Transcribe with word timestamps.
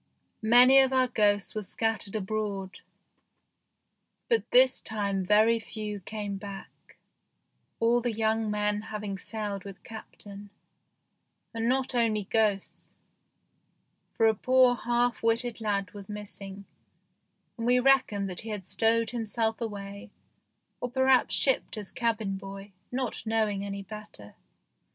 Many 0.41 0.79
of 0.79 0.91
our 0.91 1.07
ghosts 1.07 1.53
were 1.53 1.61
scat 1.61 1.99
tered 1.99 2.15
abroad, 2.15 2.79
but 4.29 4.49
this 4.49 4.81
time 4.81 5.23
very 5.23 5.59
few 5.59 5.99
came 5.99 6.37
back, 6.37 6.97
all 7.79 8.01
the 8.01 8.11
young 8.11 8.49
men 8.49 8.81
having 8.89 9.19
sailed 9.19 9.63
with 9.63 9.83
Captain; 9.83 10.49
and 11.53 11.69
not 11.69 11.93
only 11.93 12.23
ghosts, 12.23 12.89
for 14.17 14.25
a 14.25 14.33
poor 14.33 14.73
half 14.73 15.21
witted 15.21 15.61
lad 15.61 15.91
was 15.91 16.09
missing, 16.09 16.65
and 17.55 17.67
we 17.67 17.79
reckoned 17.79 18.27
that 18.27 18.39
he 18.41 18.49
had 18.49 18.65
stowed 18.65 19.11
himself 19.11 19.61
away 19.61 20.09
or 20.79 20.89
perhaps 20.89 21.35
shipped 21.35 21.77
as 21.77 21.91
cabin 21.91 22.37
boy, 22.37 22.71
not 22.91 23.23
knowing 23.27 23.63
any 23.63 23.83
better. 23.83 24.33